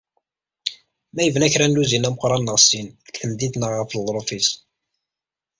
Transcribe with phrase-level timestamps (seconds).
[1.13, 4.49] Ma yebna kra n luzin ameqqran neɣ sin deg temdint neɣ ɣef leḍruf-is.